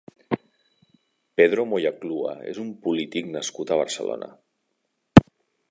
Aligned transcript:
Pedro 1.41 1.65
Moya 1.73 1.91
Clua 2.01 2.33
és 2.53 2.61
un 2.65 2.73
polític 2.87 3.31
nascut 3.37 3.75
a 3.75 3.79
Barcelona. 3.83 4.33